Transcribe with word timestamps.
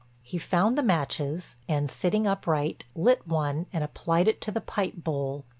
He 0.23 0.39
found 0.39 0.79
the 0.79 0.81
matches 0.81 1.55
and, 1.69 1.91
sitting 1.91 2.25
upright, 2.25 2.85
lit 2.95 3.27
one 3.27 3.67
and 3.71 3.83
applied 3.83 4.27
it 4.27 4.41
to 4.41 4.51
the 4.51 4.59
pipe 4.59 4.95
bowl. 5.03 5.45